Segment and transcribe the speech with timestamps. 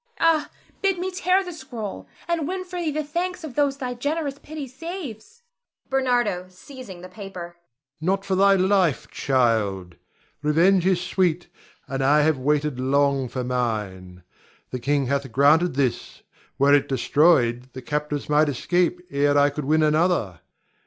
[0.19, 0.49] Ah,
[0.81, 4.39] bid me tear the scroll, and win for thee the thanks of those thy generous
[4.39, 5.43] pity saves.
[5.91, 6.47] Ber.
[6.49, 7.57] [seizing the paper].
[8.01, 9.97] Not for thy life, child!
[10.41, 11.49] Revenge is sweet,
[11.87, 14.23] and I have waited long for mine.
[14.71, 16.23] The king hath granted this;
[16.57, 20.39] were it destroyed, the captives might escape ere I could win another.